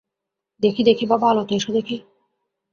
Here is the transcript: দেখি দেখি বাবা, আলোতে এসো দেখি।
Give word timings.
দেখি 0.63 0.81
দেখি 0.83 1.05
বাবা, 1.05 1.25
আলোতে 1.29 1.53
এসো 1.55 1.71
দেখি। 1.71 1.97